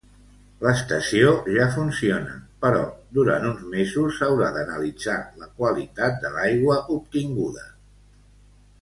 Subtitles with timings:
[0.61, 2.81] L'estació ja funciona, però
[3.19, 7.73] durant uns mesos s'haurà d'analitzar la qualitat de l'aigua obtinguda.